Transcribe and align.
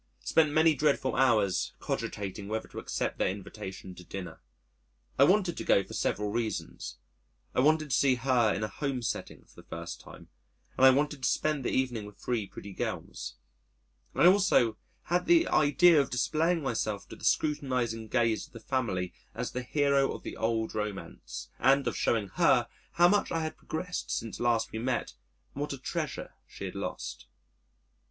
Spent 0.23 0.51
many 0.51 0.73
dreadful 0.73 1.15
hours 1.15 1.73
cogitating 1.79 2.47
whether 2.47 2.67
to 2.69 2.79
accept 2.79 3.19
their 3.19 3.27
invitation 3.29 3.93
to 3.93 4.03
dinner.... 4.03 4.41
I 5.19 5.25
wanted 5.25 5.57
to 5.57 5.63
go 5.63 5.83
for 5.83 5.93
several 5.93 6.31
reasons. 6.31 6.97
I 7.53 7.59
wanted 7.59 7.91
to 7.91 7.95
see 7.95 8.15
her 8.15 8.51
in 8.51 8.63
a 8.63 8.67
home 8.67 9.03
setting 9.03 9.45
for 9.45 9.53
the 9.53 9.67
first 9.67 10.01
time, 10.01 10.29
and 10.75 10.87
I 10.87 10.89
wanted 10.89 11.21
to 11.21 11.29
spend 11.29 11.63
the 11.63 11.69
evening 11.69 12.07
with 12.07 12.17
three 12.17 12.47
pretty 12.47 12.73
girls. 12.73 13.35
I 14.15 14.25
also 14.25 14.75
had 15.03 15.27
the 15.27 15.47
idea 15.49 16.01
of 16.01 16.09
displaying 16.09 16.63
myself 16.63 17.07
to 17.09 17.15
the 17.15 17.23
scrutinising 17.23 18.07
gaze 18.07 18.47
of 18.47 18.53
the 18.53 18.59
family 18.59 19.13
as 19.35 19.51
the 19.51 19.61
hero 19.61 20.11
of 20.15 20.23
the 20.23 20.35
old 20.35 20.73
romance: 20.73 21.49
and 21.59 21.85
of 21.87 21.95
showing 21.95 22.29
Her 22.29 22.67
how 22.93 23.07
much 23.07 23.31
I 23.31 23.43
had 23.43 23.55
progressed 23.55 24.09
since 24.09 24.39
last 24.39 24.71
we 24.71 24.79
met 24.79 25.13
and 25.53 25.61
what 25.61 25.73
a 25.73 25.77
treasure 25.77 26.33
she 26.47 26.65
had 26.65 26.73
lost. 26.73 27.27